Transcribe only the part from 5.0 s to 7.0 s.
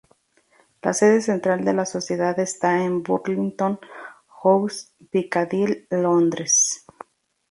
Piccadilly, Londres.